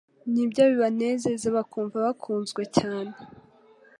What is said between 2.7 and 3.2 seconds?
cyane.